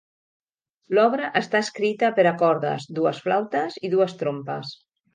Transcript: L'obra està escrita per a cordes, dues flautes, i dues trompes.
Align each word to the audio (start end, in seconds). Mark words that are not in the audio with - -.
L'obra 0.97 1.29
està 1.41 1.61
escrita 1.67 2.11
per 2.21 2.27
a 2.31 2.33
cordes, 2.41 2.91
dues 3.01 3.23
flautes, 3.29 3.81
i 3.91 3.97
dues 3.97 4.21
trompes. 4.25 4.79